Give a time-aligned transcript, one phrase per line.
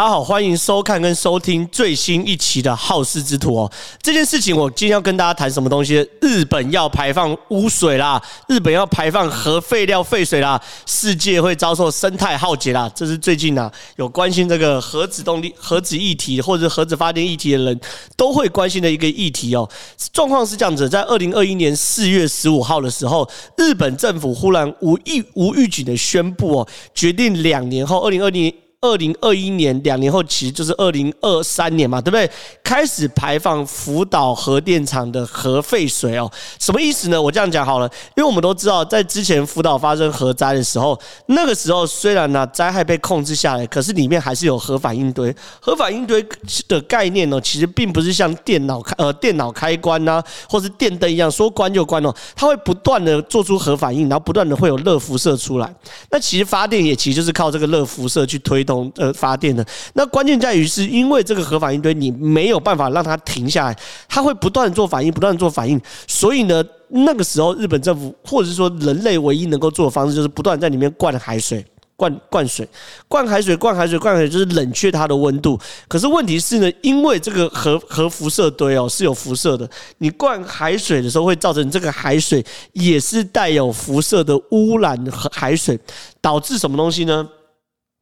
[0.00, 3.70] 大家好，欢迎收看跟收听最新一期的《好事之徒》哦。
[4.00, 5.96] 这件事情我今天要跟大家谈什么东西？
[6.22, 8.18] 日本要排放污水啦，
[8.48, 12.90] 日本要排放核废料废水啦，世界会遭受生态浩劫啦。
[12.94, 17.78] 这是最近啊，有关心这个核子动力、核子议题或者核子发电议题的人
[18.16, 19.68] 都会关心的一个议题哦。
[20.14, 28.50] 状况是这样子，在二零二一年四月十五号的时候，日本政府忽然无预无预警的宣布哦，决定两年后，二零二零。
[28.82, 32.30] 二零二一年两年后，其实就是二零二三年嘛，对不对？
[32.64, 37.20] 开始排放福岛核电厂的核废水哦，什么意思呢？
[37.20, 45.34] 我这样讲好了，因为我们都知道，在之前福岛发生核灾的时候，那个时候虽然呢灾害被控制下来，可是里面还是有核反应堆。
[45.60, 46.26] 核反应堆
[46.66, 55.70] 的概念呢，其实并不是像电脑开呃电脑开关呐，或是电灯一样说关就关哦，它会不断的做出核反应，然后不断的会有热辐射出来。
[56.10, 58.92] 那其实发电也其实就是靠这个热辐射去推动。
[58.96, 63.76] 呃，发电的那关键在于，是因为这个核反应堆你没有办法让它停下来，
[64.08, 65.80] 它会不断做反应，不断做反应。
[66.06, 71.64] 所以呢，那个时候日本政府或者是说人类唯一能够做的方式，就是不断在里面灌海水、
[71.96, 72.68] 灌灌水、
[73.08, 75.58] 灌海水、灌海水、灌海水，就是冷却它的温度。
[75.88, 79.68] 可是问题是呢，因为这个核核辐射堆哦是有辐射的，
[79.98, 85.78] 你灌海水的时候会造成这个海水也是带有辐射的污染和海水，
[86.20, 87.28] 导致什么东西呢？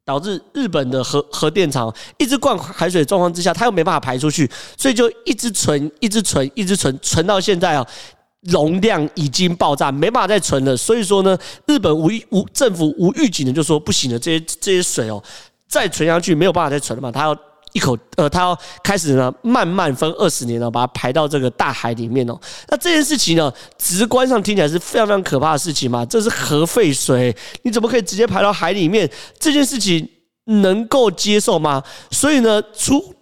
[0.09, 7.87] 导致日本的核核电厂一直灌海水状况之下，它又没办法排出去，所以就一直存，一直存，一直存，存到现在啊，
[8.41, 10.75] 容量已经爆炸，没办法再存了。
[10.75, 11.37] 所以说呢，
[11.67, 15.23] 日本无无政府无预警的就说不行了，这些这些水哦，
[15.69, 17.37] 再存下去没有办法再存了嘛，它要
[17.73, 22.39] 一口呃，它要开始呢慢慢分二十年呢，把它排到这个大海里面哦。
[22.69, 29.11] 那这件事情呢，直观上听起来是非常非常可怕的事情嘛，这是核废水，你怎么可以直接排到海里面？
[29.39, 30.09] 这件事情
[30.45, 31.83] 能够接受吗？
[32.11, 33.15] 所以呢，出。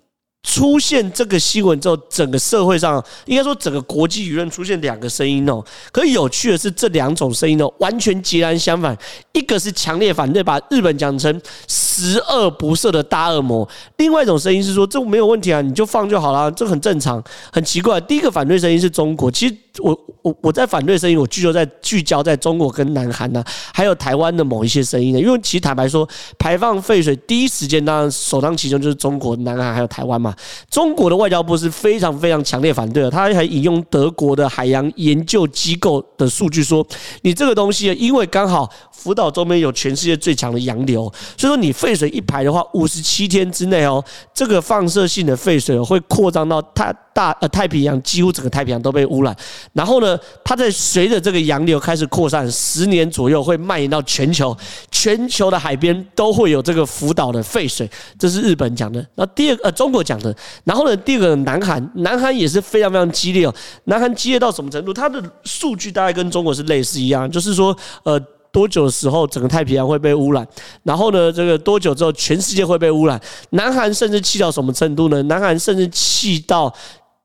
[0.47, 5.63] 出现这个新闻之后，整个社会上应该说整个国际舆论出现两个声音哦。
[5.91, 8.97] 可有趣的是，这两种声音哦，完全截然相反。
[9.33, 17.23] 一个是强烈反对，把日本讲成十恶不赦的大恶魔；另外一种声音是说，这没有问题啊，你就放就好了，这很正常。
[17.53, 23.43] 很奇怪，第一个反对声音是中国，其实我我我在反对声音，我聚焦在聚焦在中国跟南韩呢，
[23.73, 25.21] 还有台湾的某一些声音呢。
[25.21, 30.35] 因为其实坦白说，排放废水第一时间当然首当其冲就是中国、南韩还有台湾嘛。
[30.71, 36.87] 中国的外交部是非常非常强烈反对的，他还引用德国的海洋研究机构的数据说，
[37.23, 44.05] 你这个东西因为刚好福岛周边有全世界最强的洋流，所以说你废水一排的话，五十七天之内哦，
[44.35, 49.37] 这个放射性的废水会扩张到太大呃太平洋，几乎整个太平洋都被污染。
[49.73, 54.57] 然后呢，它在随着这个洋流开始扩散，十年左右会蔓延到全球，
[54.91, 57.89] 全球的海边都会有这个福岛的废水。
[58.19, 60.35] 这是日本讲的，那第二个呃中国讲的。
[60.65, 63.55] 然后呢，第二个南韩，南韩也是非常非常激烈哦。
[63.85, 64.93] 南韩激烈到什么程度？
[64.93, 68.19] 它的数据大概跟中国是类似一样，就是说，呃，
[68.51, 70.47] 多久的时候整个太平洋会被污染？
[70.83, 73.21] 然后呢，这个多久之后全世界会被污染？
[73.51, 75.23] 南韩甚至气到什么程度呢？
[75.25, 76.73] 南韩甚至气到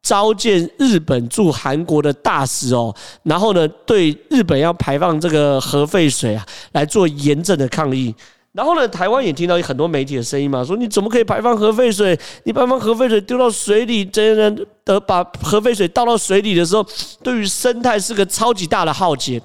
[0.01, 8.13] 召见日本驻韩国的大使哦，然后呢，对日本要排放这个核废水啊，来做严正的抗议。
[8.53, 12.19] 然后呢，台湾也听到很多媒体的声音嘛，说你怎么可以排放核废水？
[12.43, 16.85] 你排放核废水丢到水里，这样的把核废水倒到水里的时候，
[17.23, 19.41] 对于生态是个超级大的浩劫。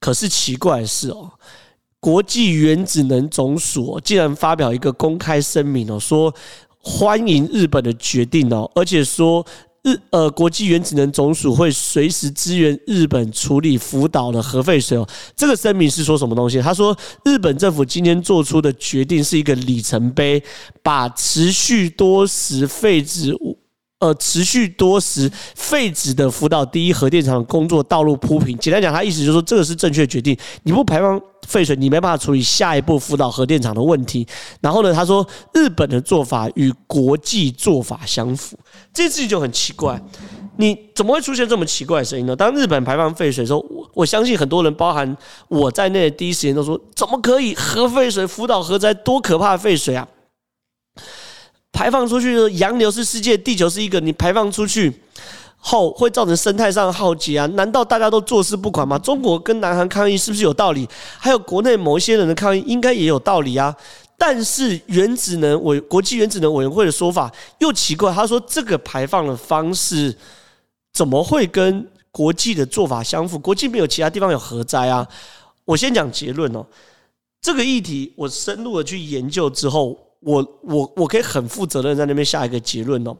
[0.00, 1.30] 可是奇怪的是哦，
[2.00, 6.34] 国际原子能总署竟然发表一个公开声明哦，说
[6.82, 9.46] 欢迎日本的决定哦，而且说。
[9.84, 15.04] 日呃，国际原子能总署会随时支援日本处理福岛的核废水哦。
[15.34, 16.60] 这个声明是说什么东西？
[16.60, 20.40] 他说，日本政府今天做出的决定是一个里程碑，
[20.84, 23.58] 把持续多时废止物。
[23.98, 28.56] 呃，持续多时废止的福岛第一核电厂工作道路铺平。
[28.58, 30.36] 简单讲，他意思就是说，这个是正确决定。
[30.62, 31.20] 你不排放
[31.52, 34.26] 废水，你没办法处理下一步福岛核电厂的问题。
[34.62, 38.58] 然后呢，他说日本的做法与国际做法相符，
[38.94, 40.00] 这件事情就很奇怪。
[40.56, 42.34] 你怎么会出现这么奇怪的声音呢？
[42.34, 45.14] 当日本排放废水的时候，我我相信很多人，包含
[45.48, 48.26] 我在内，第一时间都说：怎么可以核废水？
[48.26, 50.08] 福岛核灾多可怕的废水啊！
[51.72, 53.98] 排放出去的洋流是世界，地球是一个。
[54.00, 54.92] 你排放出去
[55.64, 57.46] 后会造成生态上的浩劫啊！
[57.54, 58.98] 难道大家都坐视不管吗？
[58.98, 60.88] 中国跟南韩抗议是不是有道理？
[61.16, 63.74] 还有国内某些人的抗议应该也有道理啊！
[64.18, 70.12] 但是原子能委国际原子能委员会的说法又奇怪，他说这个排放的方式
[70.92, 73.38] 怎么会跟国际的做法相符？
[73.38, 75.06] 国际没有其他地方有核灾啊！
[75.64, 76.66] 我先讲结论哦，
[77.40, 79.98] 这个议题我深入的去研究之后。
[80.24, 83.16] 我我我可以很负责任在那边下一个结论哦。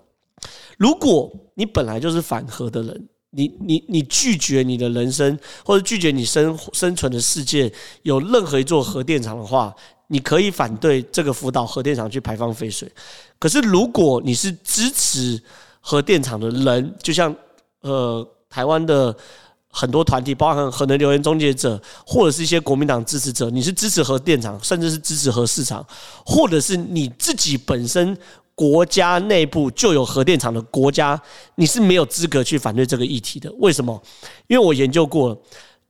[0.79, 7.73] 如果你本来就是反核的人，你你你拒绝你的人生或者拒绝你生生存的世界
[8.03, 9.75] 有任何一座核电厂的话，
[10.09, 12.91] 你可以反对这个福岛核电厂去排放废水。
[13.39, 15.41] 可是如果你是支持
[15.81, 17.35] 核电厂的人，就像
[17.81, 19.17] 呃台湾的
[19.69, 25.87] 很多团体，包含核能留言终结者，或者是一些国民党支持者，你是支持核电厂，甚至是支持核市场，
[26.27, 28.19] 或者是你自己本身。
[28.55, 31.21] 国家内部就有核电厂的国家，
[31.55, 33.51] 你是没有资格去反对这个议题的。
[33.59, 34.01] 为什么？
[34.47, 35.37] 因为我研究过，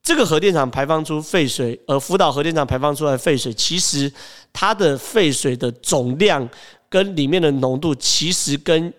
[0.02, 4.12] 这个核电厂排放出废水，而福岛核电厂排放出来废水，其实
[4.52, 6.48] 它的废水的总量
[6.88, 8.92] 跟里面的浓度，其实跟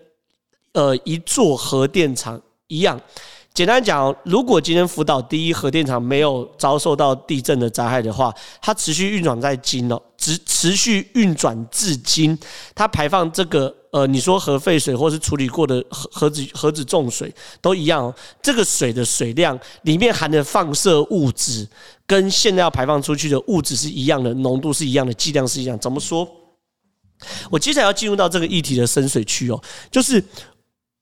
[0.72, 3.00] 呃一座核电厂一样。
[3.52, 10.02] 简单讲，如果今天福岛第一核电厂没有遭受到地震的灾害的话，它持续运转在今哦，
[10.32, 12.38] 持持续运转至今，
[12.74, 21.68] 它排放这个呃，你说核废水或是处理过的核核子核子重水都一样哦，这个水的水量里面含的放射物质
[22.06, 25.78] 跟现在要排放出去的物质是一样的，浓度是一样的，剂量是一样。
[25.78, 26.26] 怎么说？
[27.50, 30.22] 我接下来要进入到这个议题的深水区哦，就是。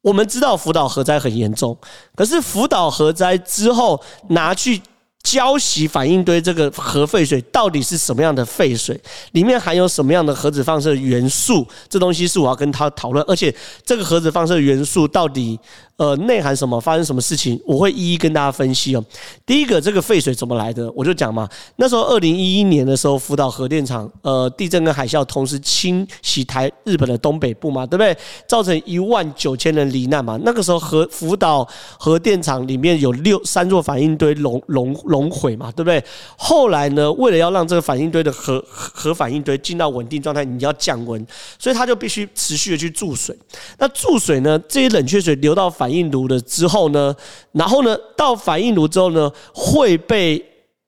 [0.02, 1.78] 我们知道福岛核灾很严重，
[2.16, 4.82] 可是福岛核灾之后拿去
[5.22, 9.00] 胶洗反应堆这个核废水到底是什么样的废水？
[9.32, 11.66] 里面含有什么样的核子放射元素？
[11.88, 13.54] 这东西是我要跟他讨论，而且
[13.84, 15.58] 这个核子放射元素到底？
[15.96, 16.80] 呃，内涵什么？
[16.80, 17.60] 发生什么事情？
[17.64, 19.04] 我会一一跟大家分析哦。
[19.46, 20.90] 第一个，这个废水怎么来的？
[20.92, 21.48] 我就讲嘛。
[21.76, 28.16] 那时候二零一一年的时候，福岛核电厂呃地震跟海啸同时侵袭台日本的东北部嘛，对不对？
[28.48, 30.38] 造成一万九千人罹难嘛。
[30.42, 31.68] 那个时候核福岛
[31.98, 36.02] 核电厂里面有六三座反应堆熔熔熔毁嘛，对不对？
[36.36, 41.24] 后来呢，为了要让这个反应堆的核核反应堆进到稳定状态，你要降温，
[41.58, 43.36] 所以它就必须持续的去注水。
[43.78, 47.12] 那注水呢，这些冷却水流到反应炉了之后呢，
[47.50, 50.40] 然后呢，到反应炉之后呢，会被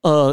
[0.03, 0.33] 呃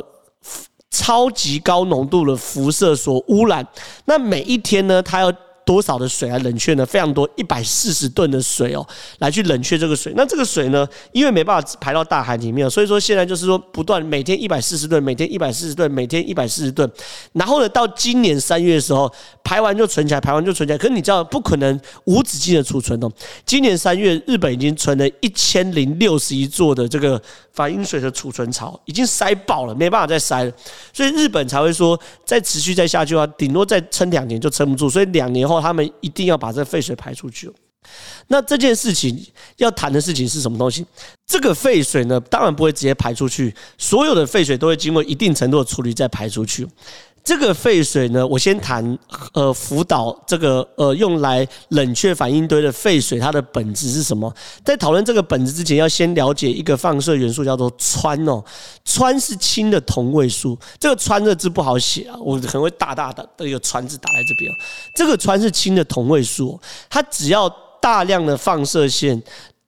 [0.91, 3.67] 超级高浓度的辐射所污染。
[4.05, 5.33] 那每一天呢，它要。
[5.65, 6.85] 多少的水来冷却呢？
[6.85, 8.85] 非常多，一百四十吨的水哦，
[9.19, 10.13] 来去冷却这个水。
[10.15, 16.89] 那这个水呢，因为没办法排到大海里面，所以说现在就是说不断每天一百四十吨，每天一百四十吨，每天一百四十吨。
[17.33, 19.11] 然后呢，到今年三月的时候，
[19.43, 20.77] 排完就存起来，排完就存起来。
[20.77, 23.09] 可是你知道不可能无止境的储存哦。
[23.45, 27.21] 今年三月，日本已经存了一千零六十一座的这个
[27.53, 30.51] 反应水的储存槽，已经塞爆了，没办法再塞了。
[30.91, 34.89] 所以日本才会说，再持续再下去的话，顶多再撑两年就撑不住。
[34.89, 35.62] 所以两年后。
[35.62, 37.51] 他们一定要把这废水排出去。
[38.27, 39.25] 那这件事情
[39.57, 40.86] 要谈的事情是什么东西？
[41.27, 46.68] 这个废水呢，当然不会直接排出去，所有的废水都会经过一定程度的处理再排出去。
[47.23, 48.97] 这个废水呢，我先谈
[49.33, 54.33] 呃福岛这个呃用来冷却反应堆的废水，它的本质是什么？
[54.65, 58.44] 在讨论这个本质之前，要先了解一个放射元素，叫做氚哦。
[58.85, 64.51] 氚是氢的同位素，这个氚这字不好写啊，我可能会大大的一个氚字打在这边。
[64.95, 66.59] 这个氚是氢的同位素，
[66.89, 67.47] 它只要
[67.79, 69.21] 大量的放射线。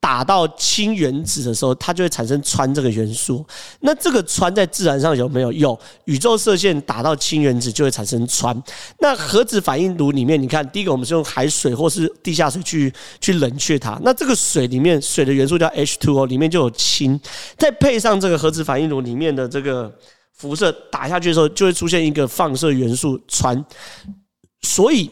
[0.03, 3.41] 打到氢原子的时候，它就会产生氚这个元素。
[3.79, 5.49] 那这个氚在自然上有没有？
[5.53, 8.61] 有，宇宙射线打到氢原子就会产生氚。
[8.99, 13.97] 那核子反应炉里面，你看，第一个我们是用海水或是地下水去去冷却它。
[14.03, 17.17] 那这个水里面，水的元素叫 H2O，里面就有氢。
[17.57, 19.89] 再配上这个核子反应炉里面的这个
[20.33, 23.63] 辐射打下去的时候，就会出现一个放射元素氚。
[24.63, 25.09] 所以。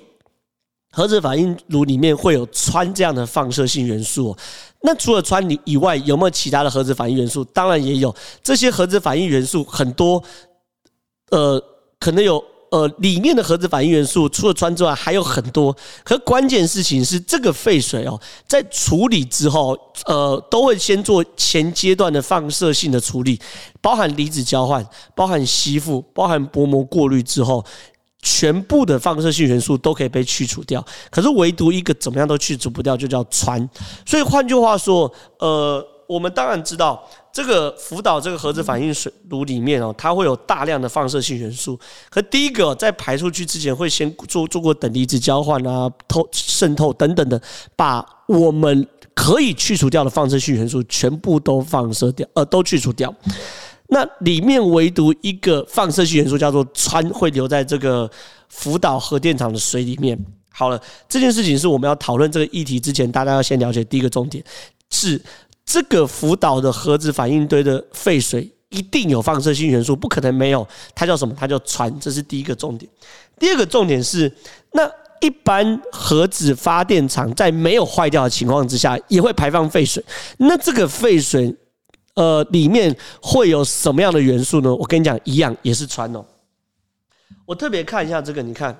[0.93, 4.36] 核子反应炉里面会有氚这样的放射性元素。
[4.81, 7.45] 那除了氚以外，有没有其他的核子反应元素？
[7.45, 8.13] 当然也有。
[8.43, 10.21] 这些核子反应元素很多，
[11.29, 11.63] 呃，
[11.98, 15.74] 可能有呃里面的核子反应元素除了氚之外还有很多。
[16.03, 23.39] 可关键事情是，这个废水哦，在处理之后，呃，都会先做前阶段的放射性的处理，
[23.79, 27.63] 包含离子交换，包含吸附，包含薄膜过滤之后。
[28.21, 33.67] 全部的放射性元素都可以被去除掉，可是唯独一个怎么样都去除不掉，就叫氚。
[34.05, 41.79] 所以换句话说，呃，我们当然知道这个福岛这个核子反应水炉里面哦，它会有大量的放射性元素。
[42.09, 47.41] 可第一个在排出去之前，会先做做过等离子交换啊、透渗透等等的，
[47.75, 48.85] 把我们
[49.15, 53.13] 可以去除掉的放射性元素全部都放射掉，呃，都去除掉。
[53.93, 58.10] 那里面唯独一个放射性元素叫做氚，会留在这个
[58.48, 60.17] 福岛核电厂的水里面。
[60.50, 64.41] 好了，这件事情是我们要讨论这个议题之前，大家要先了解第一个重点
[64.89, 65.21] 是
[65.65, 70.65] 这个福岛的核子反应堆的废水一定有放射性元素，不可能没有。
[70.95, 71.36] 它叫什么？
[71.38, 72.89] 它叫氚，这是第一个重点。
[73.38, 74.31] 第二个重点是，
[74.71, 80.01] 那一般核子发电厂在没有坏掉的情况之下，也会排放废水。
[80.38, 81.53] 那这个废水，
[82.15, 84.75] 呃，里面会有什么样的元素呢？
[84.75, 86.25] 我跟你讲，一样也是氚哦。
[87.46, 88.77] 我特别看一下这个，你看。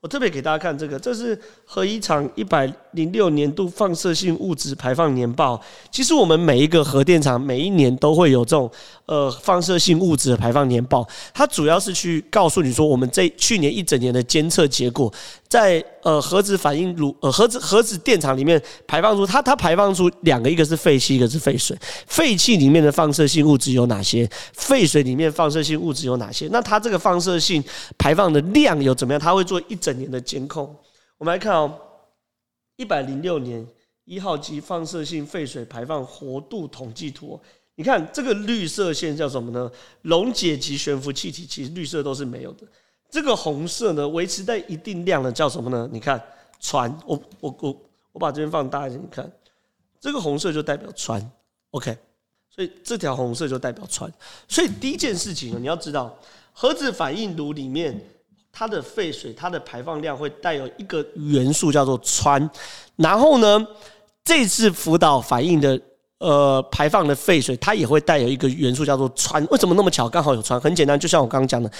[0.00, 5.60] 我特别给大家看这个，这是核一厂一百零六年度放射性物质排放年报。
[5.90, 8.70] 其实我们每一个核电厂每一年都会有这种
[9.06, 15.12] 呃放射性物质的排放年报，它主要是去告诉你说我们这去年一整年的监测结果。
[15.48, 21.76] 在呃核子反应炉呃核子核子电厂里面排放出它它排放出两个，一个是废气，一个是废水。
[22.06, 24.28] 废气里面的放射性物质有哪些？
[24.52, 26.48] 废水里面放射性物质有哪些？
[26.52, 27.64] 那它这个放射性
[27.96, 29.18] 排放的量有怎么样？
[29.18, 30.64] 它会做一整年的监控。
[31.16, 31.74] 我们来看哦，
[32.76, 33.66] 一百零六年
[34.04, 37.40] 一号机放射性废水排放活度统计图。
[37.74, 39.70] 你看这个绿色线叫什么呢？
[40.02, 42.66] 溶解及悬浮气体，其实绿色都是没有的。
[43.10, 45.88] 这个红色呢，维持在一定量的叫什么呢？
[45.90, 46.22] 你看，
[46.60, 46.92] 氚。
[47.06, 47.76] 我我我
[48.12, 49.30] 我把这边放大一点，你看，
[50.00, 51.24] 这个红色就代表氚。
[51.70, 51.96] OK，
[52.50, 54.10] 所以这条红色就代表氚。
[54.46, 56.16] 所以第一件事情呢，你要知道，
[56.52, 57.98] 核子反应炉里面
[58.52, 62.48] 它的废水，它的排放量会带有一个元素叫做氚。
[62.96, 63.66] 然后呢，
[64.22, 65.80] 这次福岛反应的。
[66.18, 69.46] 呃，排放的废水它也会带有一个元素叫做氚。
[69.52, 70.58] 为什么那么巧，刚好有氚？
[70.58, 71.70] 很简单，就像我刚刚讲的，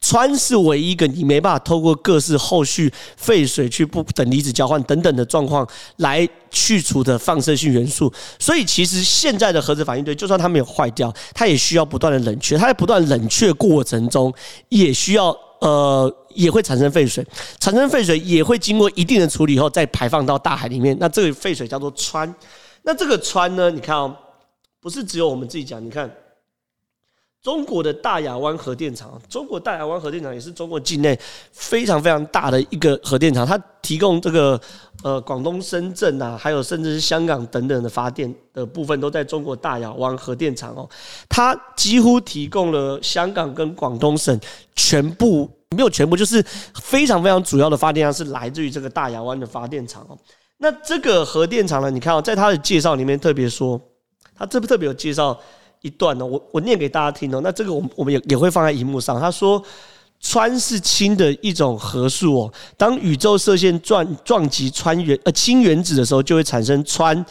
[0.00, 8.12] 氚是唯一一个你没办法透过各式后续废水去不等离子交换等等的状况来去除的放射性元素。
[8.38, 12.56] 所以，其实现在的核子反应堆，就算它没有坏掉，它也需要不断的冷却。
[12.56, 14.32] 它在不断冷却过程中，
[14.68, 17.26] 也需要呃，也会产生废水。
[17.58, 20.96] 产生废水也会经过一定的处理后，再排放到大海里面。
[21.00, 22.32] 那这个废水叫做氚。
[22.88, 23.70] 那这个川呢？
[23.70, 24.16] 你看哦，
[24.80, 25.84] 不是只有我们自己讲。
[25.84, 26.10] 你看，
[27.42, 31.14] 中国的大亚湾核电厂，中国大亚湾核电厂也是中国境内
[31.52, 34.58] 非常非常大的一个核电厂，它提供这个
[35.02, 40.88] 呃广东深圳啊，还有甚至是香港等等的发电的部分，都在中国大亚湾核电厂哦。
[41.28, 44.40] 它几乎提供了香港跟广东省
[44.74, 46.42] 全部，没有全部，就是
[46.80, 50.16] 非常非常主要的发电量是来自于这个大亚湾的发电厂哦。
[50.60, 51.88] 那这个核电厂呢？
[51.88, 53.80] 你看哦，在他的介绍里面特别说，
[54.36, 55.38] 他这不特别有介绍
[55.82, 57.40] 一段呢，我我念给大家听哦。
[57.44, 59.20] 那这个我我们也也会放在荧幕上。
[59.20, 59.62] 他说，
[60.20, 62.52] 氚是氢的一种核素哦。
[62.76, 67.24] 当宇宙射线撞撞击氚原呃氢原子的时候，就会产生氚。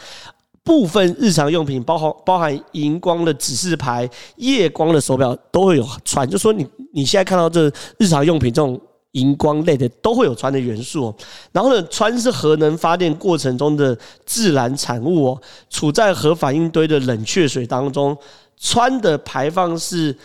[0.63, 6.25] 部分日常用品，包含包含荧光的指示牌、夜光的手表，都会有氚。
[6.25, 8.79] 就说你你现在看到这日常用品这种。
[9.17, 11.13] 荧光类的都会有氚的元素，
[11.51, 18.15] 然后呢，氚是核能发电过程中的自然产物哦，处在核反应堆的冷却水当中，
[18.61, 20.15] 氚的排放是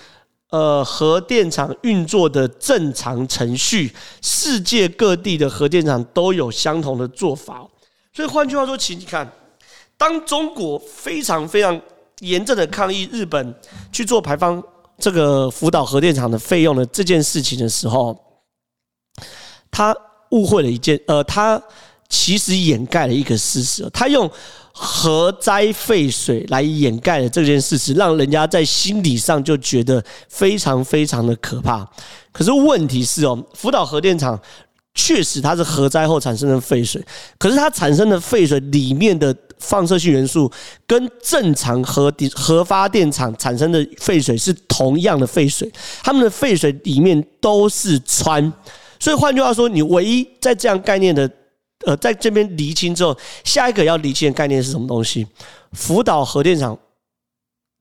[0.51, 7.67] 呃核电厂运作的正常程序，世界各地的核电厂都有相同的做法，
[8.13, 9.27] 所以换句话说，请你看，
[9.97, 11.81] 当中国非常非常
[12.21, 13.55] 严正的抗议日本
[13.91, 14.63] 去做排放
[14.99, 18.15] 这个福岛核电厂的费用的这件事情的时候。
[19.73, 19.93] 他
[20.29, 21.61] 误会了一件，呃，他
[22.09, 23.89] 其实掩盖了一个事实。
[23.93, 24.31] 他用
[24.73, 31.87] 核灾废水来掩盖了这件事实，让人家在心理上就觉得非常非常的可怕。
[32.31, 34.39] 可是问题是哦，福岛核电厂
[34.95, 37.03] 确实它是核灾后产生的废水，
[37.39, 40.51] 可是它产生的废水里面的放射性元素
[40.87, 45.71] 跟正常核核发电厂产生的废水是同样的废水，
[46.03, 48.53] 它们的废水里面都是氚。
[49.03, 51.29] 所以换句话说，你唯一在这样概念的，
[51.85, 55.27] 呃，在这边厘清之后，下一个要厘清的概念是什么东西？
[55.73, 56.79] 福岛核电厂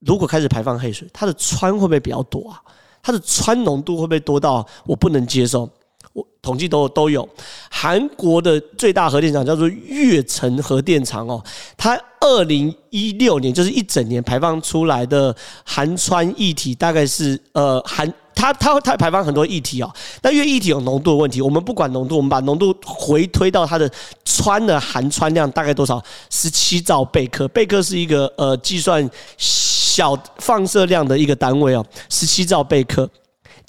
[0.04, 2.60] 如果开始排放黑水，它的氚会不会比较多啊？
[3.00, 5.70] 它的氚浓度会不会多到我不能接受？
[6.12, 7.26] 我统计都都有。
[7.70, 11.40] 韩国的最大核电厂叫做月城核电厂哦，
[11.76, 15.32] 它二零一六年就是一整年排放出来的
[15.64, 18.12] 含氚液体大概是呃含。
[18.42, 19.88] 它它它排放很多液体啊，
[20.20, 23.88] 那因为液体有浓度的问题，我们不管浓度，我们把浓度回推到它的
[24.24, 26.02] 氚的含氚量大概多少？
[26.28, 29.08] 十七兆贝克，贝克是一个呃计算
[29.38, 33.08] 小放射量的一个单位哦，十七兆贝克。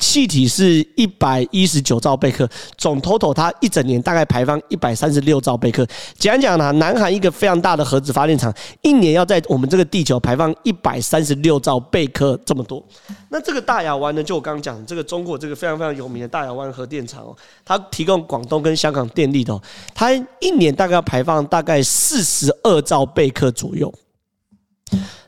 [0.04, 5.88] 气体是一百一十九兆贝克，总 total 它一整年大概排放一百三十六兆贝克。
[6.18, 12.86] 讲讲呢，南韩一个非常大的核子发电厂，一年要在我们这个地球排放一百三十六兆贝克这么多。
[13.30, 19.58] 那这个大亚湾呢，就我刚刚讲，这个中国这个非常非常有名的大亚湾核电厂哦，它提供广东跟香港电力的，
[19.96, 23.92] 它一年大概要排放大概四十二兆贝克左右。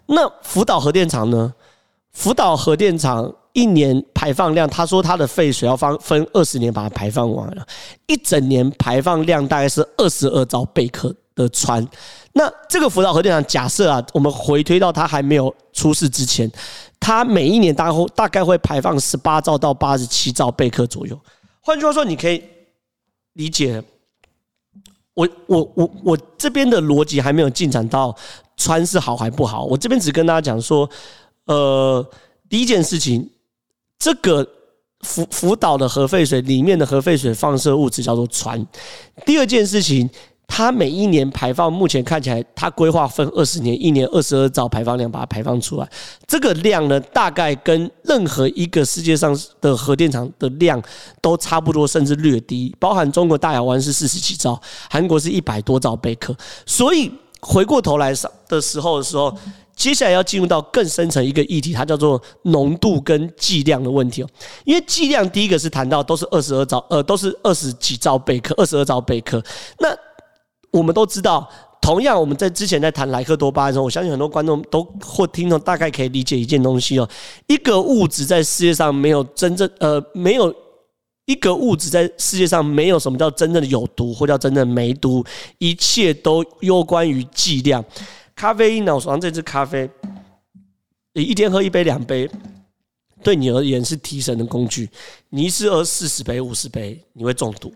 [0.08, 1.54] 那福岛核电厂呢？
[2.12, 3.34] 福岛核电厂。
[3.56, 7.66] 一年排放量，他说他的废水要放分二十年把它排放完了，
[8.06, 11.88] 一整年排放量大概是二十二兆贝克的氚。
[12.34, 16.52] 那这个福岛核电厂假设啊，我们回推到它还没有出事之前，
[17.00, 21.18] 它每一年大概大概会排放十八兆到八十七兆贝克左右。
[21.62, 22.44] 换句话说，你可以
[23.36, 23.82] 理解，
[25.14, 28.14] 我我我我这边的逻辑还没有进展到
[28.58, 29.64] 氚是好还不好。
[29.64, 30.90] 我这边只跟大家讲说，
[31.46, 32.06] 呃，
[32.50, 33.32] 第一件事情。
[34.06, 34.48] 这个
[35.02, 38.64] 福福岛的核废水里面的核废水放射物质叫做氚。
[39.26, 40.08] 第二件事情，
[40.46, 45.90] 它每一年排放，目前看起来它规划分二十年，一年二十二兆排放量把它排放出来。
[46.28, 50.80] 这个量呢，大概跟任何一个世界上的核电厂的量
[51.20, 52.76] 都差不多，甚至略低。
[52.80, 56.38] 包含中国大亚湾是四十几兆，韩国是一百多兆贝克。
[56.68, 59.36] 所以回过头来上的时候的时候。
[59.76, 64.30] 接下来要进入到更深层一个议题，它叫做浓度跟剂量的问题哦。
[64.64, 69.44] 因为剂量第一个是谈到都是二十二兆，呃，都是二十几兆贝克，二十二兆贝克。
[69.80, 69.96] 那
[70.72, 71.48] 我们都知道，
[71.82, 77.08] 同样我们在之前在谈莱克多巴的时候，我相信很多观众都或听众大概可以理解一件东西哦。
[77.48, 80.54] 一个物质在世界上没有真正，呃，没有
[81.26, 85.24] 一个物质在世界上没有什么叫真正的有毒或叫真正的没毒，
[85.58, 87.84] 一切都攸关于剂量。
[88.36, 88.94] 咖啡因呢？
[88.94, 89.90] 我手上这支咖啡，
[91.14, 92.30] 你一天喝一杯两杯，
[93.24, 94.90] 对你而言是提神的工具。
[95.30, 97.74] 你一次喝四十杯、五十杯，你会中毒。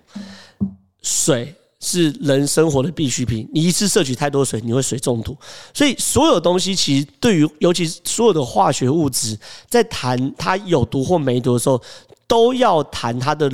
[1.02, 5.36] 水是人生活的必需品，你一次摄取太多水，你会水中毒。
[5.74, 9.40] 所以所有东西其实对于，尤其是所有的化学物质，
[9.70, 11.82] 在谈它有毒或没毒的时候，
[12.28, 13.50] 都要谈它的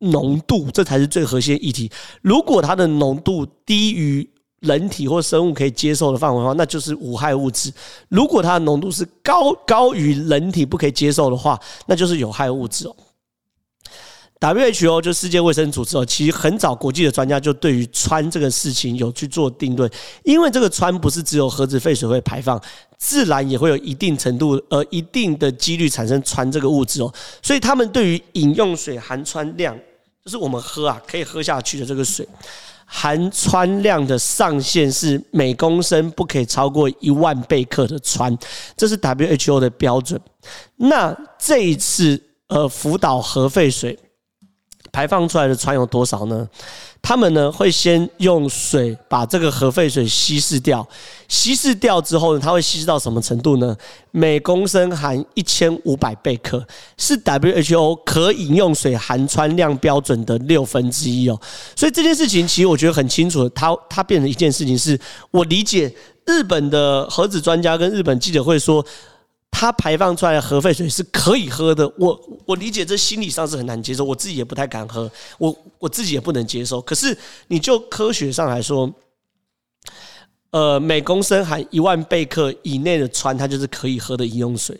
[0.00, 1.88] 浓度，这才是最核心的议题。
[2.20, 4.28] 如果它的浓度低于
[4.62, 7.70] 人体或生物可以接受的范围的话，那就是无害物质；
[8.08, 12.96] 如果它的浓度是高高于人体不可以接受的话，那就是有害物质哦。
[14.40, 19.88] WHO 就世界卫生组织哦，其实很早国际的专家就对于氚这个事情有去做定论，
[20.24, 22.60] 因为这个氚不是只有核子废水会排放，
[22.98, 29.78] 自然也会有一定程度呃一定的几率产生氚这个物质哦，所以他们对于饮用水含氚量，
[30.24, 32.26] 就是我们喝啊可以喝下去的这个水。
[32.94, 38.38] 含氚量的上限是每公升不可以超过一万贝克的氚，
[38.76, 40.20] 这是 WHO 的标准。
[40.76, 43.98] 那这一次，呃，福岛核废水
[44.92, 46.46] 排放出来的氚有多少呢？
[47.00, 50.86] 他们呢会先用水把这个核废水稀释掉，
[51.26, 53.74] 稀释掉之后呢，它会稀释到什么程度呢？
[54.10, 56.64] 每公升含一千五百贝克，
[56.98, 61.40] 是 WHO 可饮用水含氚量标准的六分之一哦。
[61.74, 64.96] 所以这件事情其实我觉得很清楚，它它变成一件事情是，
[65.30, 65.92] 我理解
[66.26, 68.84] 日本的核子专家跟日本记者会说。
[69.54, 76.80] 它排放出来的核废水是可以喝的，我我理解这心理上是很难接受，我自己也不太敢喝，我我自己也不能接受。
[76.80, 78.92] 可是你就科学上来说，
[80.50, 84.76] 呃，每公升含一万贝克以内的氚，它就是可以喝的饮用水。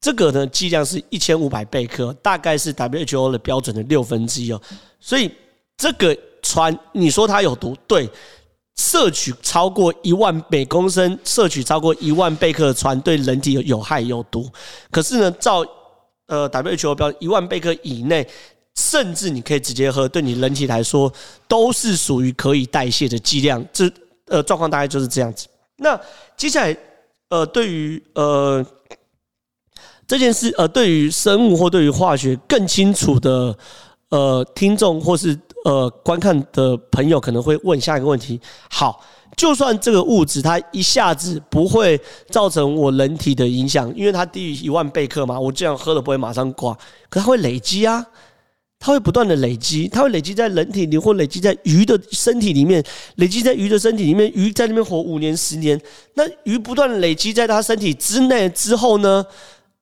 [0.00, 4.60] 这个呢，剂量是一千五百贝克，大概是 WHO 的标准的六分之一哦。
[4.98, 5.30] 所以
[5.76, 8.10] 这个氚，你说它有毒，对。
[8.76, 14.50] 摄取超过一万每公升，摄取超过一万贝克的船对人体有有害有毒。
[14.90, 15.64] 可是呢，照
[16.26, 18.26] 呃 WHO 标准，一万贝克以内，
[18.74, 21.12] 甚至你可以直接喝，对你人体来说
[21.46, 23.64] 都是属于可以代谢的剂量。
[23.72, 23.88] 这
[24.26, 25.46] 呃状况大概就是这样子。
[25.76, 26.00] 那
[26.36, 26.76] 接下来
[27.28, 28.64] 呃，对于呃
[30.06, 33.56] 这件事呃，对于生物或对于化学更清楚的
[34.08, 35.38] 呃听众或是。
[35.64, 38.38] 呃，观看的朋友可能会问下一个问题：
[38.70, 39.02] 好，
[39.34, 41.98] 就算这个物质它一下子不会
[42.28, 46.74] 造成我人体的影响，因为它低于一万贝克嘛，我这样喝了不会马上挂，
[47.08, 48.04] 可它会累积啊，
[48.78, 52.84] 它会不断的累积，它会累积在人体里或累积在鱼的身体里面，
[53.16, 55.80] 累积在鱼的身体里面，鱼在那边活五年十年，
[56.12, 59.24] 那鱼不断累积在它身体之内之后呢，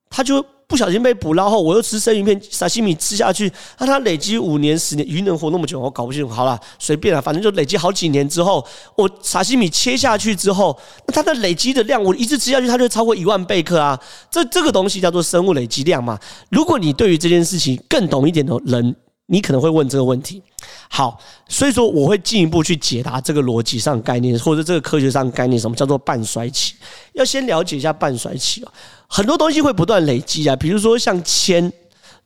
[0.08, 0.44] 它就。
[0.72, 6.30] 不小心被捕捞后，我又吃生鱼片沙西米吃下去，那它累积五年十年，鱼能活那么久，我搞不清楚。
[6.30, 10.74] 好了，随便了，反正就累积好几年之后，我沙西米切下去之后，
[11.06, 14.00] 那它的累积的量，我一次吃下去，它就超过一万贝克啊！
[14.30, 16.18] 这这个东西叫做生物累积量嘛。
[16.48, 20.42] 如果你对于这件事情更懂一点的人，你可能会问这个问题。
[20.88, 26.74] 好，所以说我会进一步去解答这个逻辑上概念，或者这个科学上概念，什么叫做半衰期？
[27.14, 28.72] 要先了解一下半衰期哦。
[29.08, 31.72] 很多东西会不断累积啊，比如说像铅，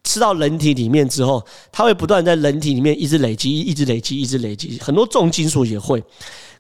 [0.05, 4.79] 吃到人体里面之后，它会不断在人体里面一直累积，一直累积，一直累积。
[4.81, 6.03] 很多重金属也会，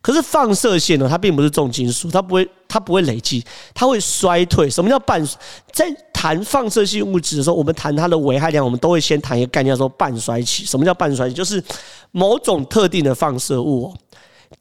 [0.01, 3.44] 可是放射线呢，它并不是重金属，它不会，它不会累积，
[3.75, 4.68] 它会衰退。
[4.68, 5.25] 什么叫半？
[5.72, 10.64] 在谈放射性物质的时候，我们谈它的危害量，我们都会先谈一个概念，叫做半衰期。
[10.64, 11.35] 什么叫半衰期？
[11.35, 11.62] 就是
[12.11, 13.94] 某种特定的放射物哦，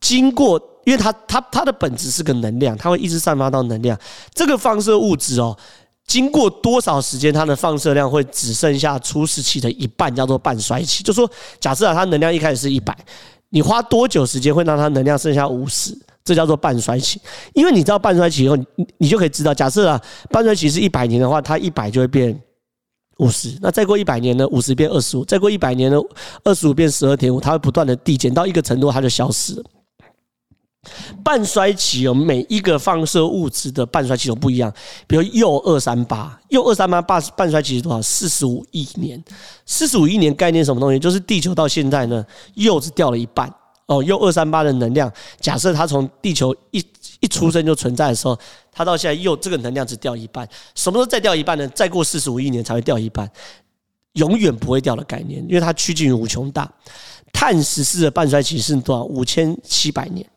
[0.02, 3.98] 经过，因为它它它的本质是个能量，它会一直散发到能量。
[4.34, 5.58] 这个放射物质哦，
[6.06, 11.04] 经过多少时间，它的放射量会只剩下初始期的一半，叫做半衰期。
[11.04, 11.30] 就说
[11.62, 12.94] 假设啊，它能量一开始是一百，
[13.50, 15.98] 你花多久时间会让它能量剩下五十？
[16.26, 17.22] 这叫做半衰期，
[17.54, 18.66] 因为你知道半衰期以后，你
[18.98, 22.38] 你就可以知道，假设啊，半衰期是一百年的话，它一百就会变
[23.20, 25.98] 五十，那再过一百年呢，五十变二十五，再过一百年呢，
[26.44, 29.64] 二十五变十二点五，它会不断的递减到一个程度，它就消失了。
[31.24, 34.74] 半衰期有每一个放射物质的半衰期都不一样，
[35.06, 38.02] 比如铀二三八，铀二三八半半衰期是多少？
[38.02, 39.24] 四十五亿年，
[39.68, 40.98] 四十五亿年概念什么东西？
[40.98, 43.54] 就是地球到现在呢，铀只掉了一半。
[43.88, 46.84] 哦，用二三八的能量，假设它从地球一
[47.20, 48.38] 一出生就存在的时候，
[48.72, 51.68] 它到现在又这个能量只掉一半，什么时候再掉一半呢？
[51.70, 53.30] 再过四十五亿年才会掉一半，
[54.14, 56.72] 永远不会掉的概念，因为它趋近于无穷大。
[57.32, 59.04] 碳十四的半衰期是多少？
[59.04, 60.28] 五千七百年。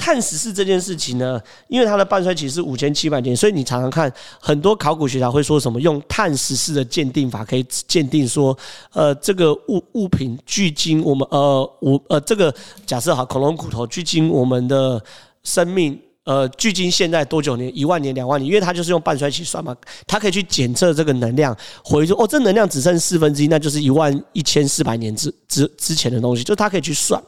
[0.00, 4.10] 碳十四这件事情呢，因为它的半衰期是五千七百年，所以你常常看
[4.40, 8.56] 很多考古学家会说什么用碳十四的鉴定法可以鉴定说，
[8.94, 12.52] 呃，这个物物品距今我们呃我呃这个
[12.86, 14.98] 假设哈恐龙骨头距今我们的
[15.42, 17.70] 生命呃距今现在多久年？
[17.76, 18.48] 一万年、两万年？
[18.48, 27.22] 因为它就是用半衰期算嘛，它可以去检测这个能量，回说哦，这能量只剩四分之一，那就是一万一千四百年之之之前的东西，就它可以去算。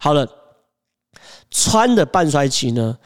[0.00, 0.26] 好了。
[1.56, 2.96] 氚的半衰期呢？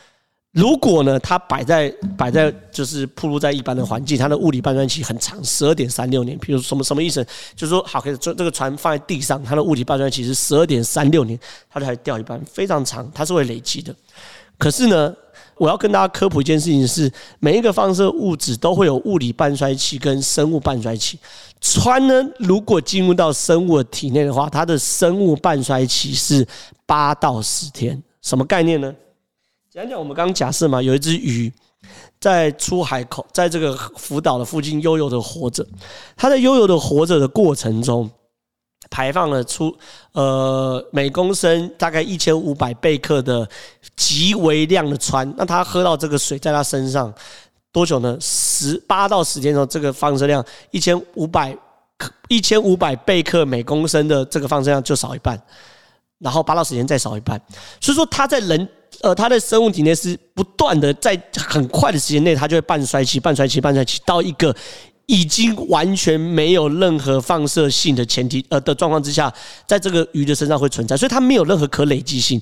[0.53, 6.37] 如果呢，它摆在摆在就是铺露在一般的环境，它的物理半衰期很长，十二点三六年。
[6.39, 7.25] 比如什么什么意思？
[7.55, 11.39] 就是说，好，可以这这个船放在地上，它的物理半衰期是十二点三六年，
[11.71, 13.95] 它就还掉一半，非常长，它是会累积的。
[14.59, 15.15] 可是呢，
[15.57, 17.09] 我要跟大家科普一件事情是，
[17.39, 21.17] 每一个放射物质都会有物理半衰期跟生物半衰期。
[21.61, 26.45] 氚呢，如果进入到生物的体内的话，它的生物半衰期是
[26.85, 28.03] 八到十天。
[28.23, 28.95] 什么概念呢？
[29.71, 31.53] 讲讲我们刚刚假设嘛，有一只鱼
[32.19, 35.67] 在出海口，在这个福岛的附近悠游的活着。
[36.17, 38.11] 它在悠游的活着的过程中，
[38.91, 39.75] 排放了出
[40.13, 43.49] 呃每公升大概一千五百贝克的
[43.95, 45.33] 极微量的氚。
[45.37, 47.15] 那它喝到这个水，在它身上
[47.73, 48.19] 多久呢？
[48.21, 51.57] 十八到十天之后，这个放射量一千五百
[51.97, 55.41] 克一千五百贝克每公升的这个放射量就少一半。
[56.21, 57.41] 然后八到十天再少一半，
[57.81, 58.69] 所以说它在人
[59.01, 64.55] 呃，它的生物体内是不断的在很快的时间内，它就会半衰期、半衰期、半衰期到一个
[65.07, 69.33] 已经完全没有任何放射性的前提呃的状况之下，
[69.67, 72.39] 在这个鱼的身上会存在，所以它没有任何可累积性。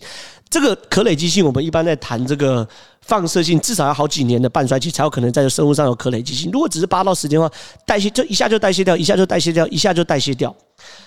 [0.50, 2.66] 这个可累积性，我们一般在谈这个
[3.02, 6.50] 放射性，至少要好几年的半衰期才有可能在生物上有可累积性。
[6.50, 7.54] 如果只是八到十天的话，
[7.86, 10.52] 代谢就一下就代谢掉，一下就代谢掉，一下就代谢掉。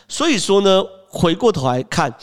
[0.07, 2.13] 所以说呢，回过头来看。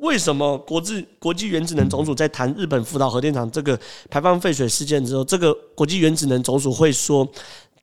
[0.00, 7.26] 为什么国际国际原子能总署在谈日本福岛核电厂这个排放废水事件之后，这个国际原子能总署会说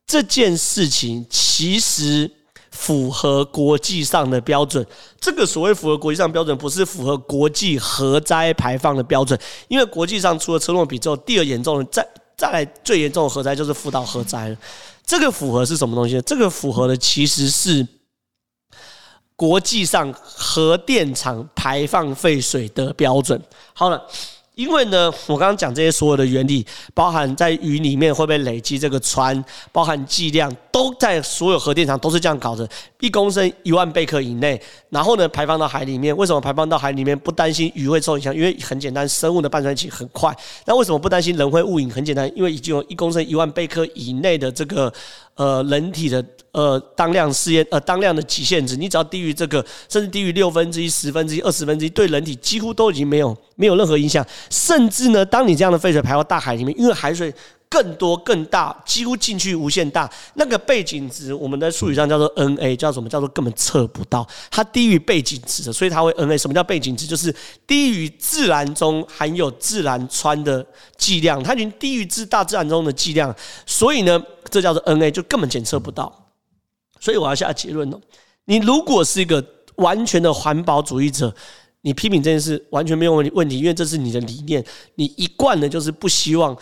[0.04, 2.28] 这件事情其实
[2.72, 4.84] 符合国际上的标准？
[5.20, 12.04] 这个所谓符合国际上标准，不是符合国际核灾排放的标准，因为国际上除了车诺比之后，第二严重的再
[12.36, 14.56] 再来最严重的核灾就是福岛核灾了。
[15.06, 16.20] 这个符合是什么东西？
[16.22, 17.86] 这个符合的其实是。
[19.38, 23.40] 国际上核电厂排放废水的标准。
[23.72, 24.02] 好了。
[24.58, 32.68] 因为呢，我刚刚讲这些所有的原理，包含在雨里面会不会累积这个氚，包含剂量，都在所有核电厂都是这样搞的，
[33.00, 34.60] 一公升一万贝克以内，
[34.90, 36.16] 然后呢排放到海里面。
[36.16, 38.32] 为什么排放到海里面不担心鱼会受影响？
[38.32, 40.32] 因为很简单，生物的半衰期很快。
[40.66, 41.90] 那为什么不担心人会误饮？
[41.90, 44.92] 很简单，因为已经有一公升一万贝克以内的这个
[45.34, 54.24] 呃人体的呃当量试验呃当量的极限值，你只要低于这个，甚至低于六分之一、十分之一、二十分之一，对人体几乎都已经没有没有任何影响。
[54.48, 57.34] 甚至呢，当你这样的废水排到大海里面，因为海水
[57.70, 63.08] 更多更大，几乎进去无限大，那个背景值，我们在术语上叫做 NA，叫什么？
[63.08, 66.36] 叫做根本测不到，它低于背景值的，所以它会 NA。
[66.38, 67.06] 什么叫背景值？
[67.06, 67.34] 就是
[67.66, 70.64] 低于自然中含有自然穿的
[70.96, 73.34] 剂量，它已经低于自大自然中的剂量，
[73.66, 76.30] 所以呢，这叫做 NA，就根本检测不到。
[77.00, 78.00] 所以我要下结论了，
[78.46, 79.44] 你如果是一个
[79.76, 81.34] 完全的环保主义者。
[81.82, 84.62] 你批评这件事完全没有问题，问题，因为这是你的理念，
[84.96, 86.54] 你一贯的就是不希望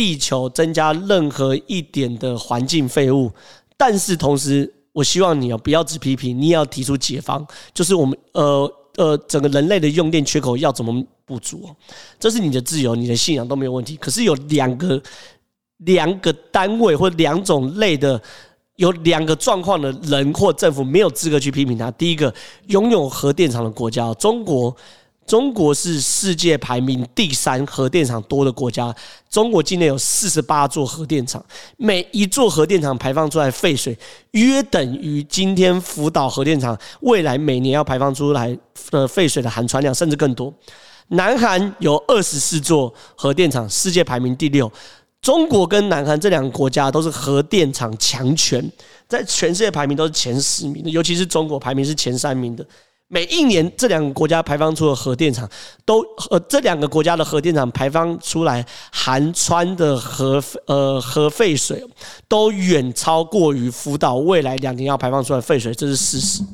[0.00, 3.30] 地球增加任何一点的环境废物。
[3.76, 11.68] 但是同时，我希望你哦不要只批评，你也要提出解方，就是我们呃呃整个人类的用电缺口要怎么补足？
[12.18, 13.94] 这是你的自由，你的信仰都没有问题。
[13.98, 15.02] 可是有两个
[15.84, 18.18] 两个单位或两种类的
[18.76, 21.90] 有两个状况的人或政府没有资格去批评他。
[21.90, 22.32] 第一个，
[22.68, 24.74] 拥有核电厂的国家，中国。
[25.30, 28.92] 中国是世界排名第三核电厂多的国家。
[29.28, 31.40] 中国境内有四十八座核电厂，
[31.76, 33.96] 每一座核电厂排放出来废水，
[34.32, 38.58] 约等于今天福岛核电厂未来每年要排放出来
[38.90, 40.52] 的废水的含氚量，甚至更多。
[41.10, 44.68] 南韩有二十四座核电厂，世界排名第六。
[45.22, 48.68] 中国跟南韩这两个国家都是核电厂强权，
[49.06, 52.66] 在全世界排名都是前十名的，尤其是中国排名是前三名的。
[53.12, 55.50] 每一年，这两个国家排放出的核电厂
[55.84, 61.84] 都呃，这两个国家的核电厂排放出来含氚的核呃核废水，
[62.28, 66.44] 都远超过于福岛未来两年要排放出来的废水，这是事实。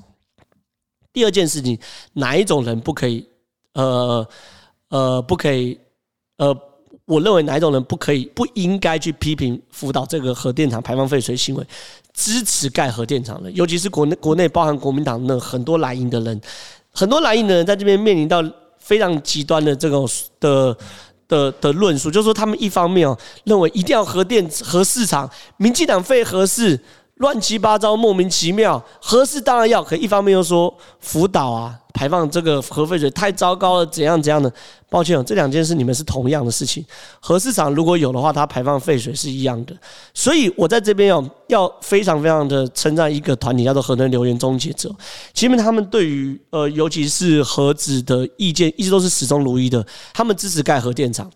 [1.13, 1.79] 第二件事情，
[2.15, 3.29] 哪一种人不可以
[3.75, 4.27] 呃
[4.89, 5.79] 呃不可以
[6.39, 6.57] 呃？
[7.07, 11.67] 我认为哪一种人不可以不应该去批评福岛这个核电厂排放废水行为？
[12.13, 16.41] 支持盖核电厂的，尤其是国内国内包含国民党的很多蓝营的人，
[16.91, 18.43] 很多蓝营的人在这边面临到
[18.79, 20.09] 非常极端的这种
[20.41, 20.77] 的
[21.29, 26.81] 的的论述，就是说他们一方面哦认为一定要核电核市场，民进党废核四。
[27.17, 28.83] 乱七八糟，莫名其妙。
[29.01, 34.53] 核四当然要，可一方面又说福岛啊排放这个核废水太糟糕了，怎样怎样的？
[34.91, 36.85] 抱歉哦，这两件事你们是同样的事情。
[37.19, 39.75] 核四厂如果有的话，它排放废水是一样的。
[40.13, 44.95] 所以我在这边要要非常非常的称赞一个团体，叫做核能留言终结者。
[45.33, 49.85] 其实他们对于呃，尤其是核子的意见，一直都是始终如一的。
[50.13, 51.31] 他们支持盖核电厂。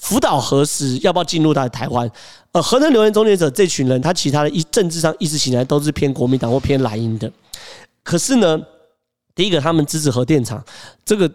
[0.00, 2.10] 福岛核食要不要进入到台湾？
[2.52, 7.30] 呃，核能留言终结者这群人，他其他的一政治上意识形态都是偏国民党或偏蓝营的。
[8.02, 8.58] 可是呢，
[9.34, 10.64] 第一个他们支持核电厂，
[11.04, 11.30] 这个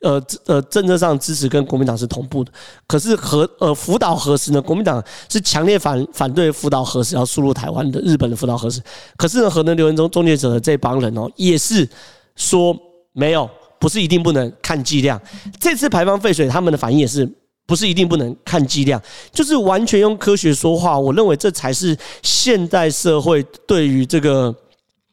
[0.00, 2.50] 呃呃政策上支持跟国民党是同步的。
[2.86, 8.80] 可是核呃福岛核食呢，国民党是强烈反反对福岛核食要输入台湾的日本的福岛核食。
[9.16, 11.86] 可是呢，核能留言中终结者的这帮人哦，也是
[12.34, 12.74] 说
[13.12, 13.48] 没有，
[13.78, 15.20] 不是一定不能看剂量。
[15.60, 17.30] 这次排放废水，他们的反应也是。
[17.66, 19.02] 不是一定不能看剂量，
[19.32, 20.96] 就是完全用科学说话。
[20.96, 24.54] 我认为这才是现代社会对于这个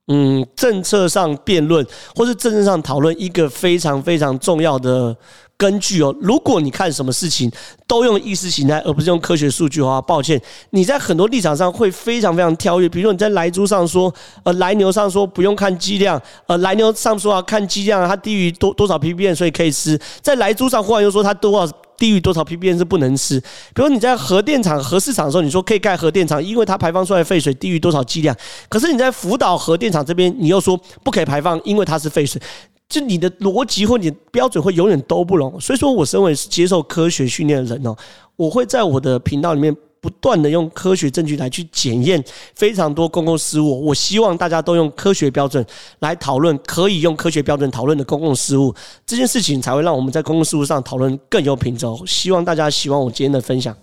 [0.08, 1.86] 嗯政策上辩论
[2.16, 5.16] 或是政治上讨论一个非常非常重要的
[5.58, 6.16] 根据哦。
[6.22, 7.52] 如果你看什么事情
[7.88, 10.40] 都用意识形态而不是用科学数据的话，抱歉，
[10.70, 12.88] 你在很多立场上会非常非常跳跃。
[12.88, 14.14] 比如说你在莱猪上说，
[14.44, 20.00] 呃，莱牛上说不用看剂量，呃，莱牛上说要看剂量，它低于多多少 ppm 所以可以吃。
[20.22, 21.74] 在莱猪上忽然又说它多少。
[22.04, 23.40] 低于多少 ppm 是不能吃。
[23.74, 28.36] 比如你在核电厂、核试场的时候，你说可以盖核电厂，因为它排放出来的废水低于多少剂量。
[28.68, 32.42] 可是你在福岛核电厂这边，你又说不可以排放，因为它是废水。
[32.90, 35.58] 就你的逻辑或你的标准会永远都不容。
[35.62, 37.96] 所以说我身为接受科学训练的人哦，
[38.36, 39.74] 我会在我的频道里面。
[40.04, 42.22] 不断的用科学证据来去检验
[42.56, 45.66] 非常多公共事务，我希望大家都用科学标准
[46.00, 51.86] 来讨论，可以用科学标准讨论的公共事务，这件事情才会让我们在公共事务上讨论更有品质。
[52.06, 53.74] 希望大家喜欢我今天的分享。